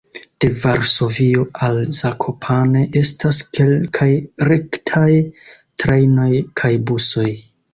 De 0.43 0.47
Varsovio 0.61 1.43
al 1.67 1.77
Zakopane 1.97 2.81
estas 3.03 3.43
kelkaj 3.59 4.09
rektaj 4.53 5.11
trajnoj 5.85 6.33
kaj 6.63 6.73
busoj. 6.91 7.31